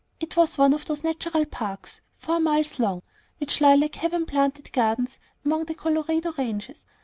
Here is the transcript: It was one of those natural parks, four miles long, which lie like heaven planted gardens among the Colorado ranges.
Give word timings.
It 0.19 0.35
was 0.35 0.57
one 0.57 0.73
of 0.73 0.85
those 0.85 1.03
natural 1.03 1.45
parks, 1.45 2.01
four 2.13 2.39
miles 2.39 2.79
long, 2.79 3.03
which 3.37 3.61
lie 3.61 3.75
like 3.75 3.93
heaven 3.93 4.25
planted 4.25 4.73
gardens 4.73 5.19
among 5.45 5.65
the 5.65 5.75
Colorado 5.75 6.31
ranges. 6.39 6.85